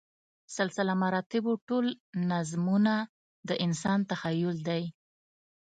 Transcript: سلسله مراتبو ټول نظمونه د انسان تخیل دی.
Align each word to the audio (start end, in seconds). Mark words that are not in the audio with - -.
سلسله 0.57 0.93
مراتبو 1.03 1.51
ټول 1.67 1.85
نظمونه 2.31 2.93
د 3.47 3.49
انسان 3.65 3.99
تخیل 4.11 4.55
دی. 4.67 4.83